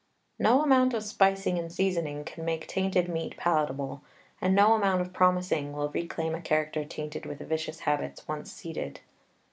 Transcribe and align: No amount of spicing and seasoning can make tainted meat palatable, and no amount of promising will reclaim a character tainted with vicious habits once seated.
No 0.39 0.63
amount 0.63 0.95
of 0.95 1.03
spicing 1.03 1.59
and 1.59 1.71
seasoning 1.71 2.23
can 2.23 2.43
make 2.43 2.65
tainted 2.65 3.07
meat 3.07 3.37
palatable, 3.37 4.01
and 4.41 4.55
no 4.55 4.73
amount 4.73 5.01
of 5.01 5.13
promising 5.13 5.73
will 5.73 5.89
reclaim 5.89 6.33
a 6.33 6.41
character 6.41 6.83
tainted 6.83 7.27
with 7.27 7.37
vicious 7.37 7.81
habits 7.81 8.27
once 8.27 8.51
seated. 8.51 9.01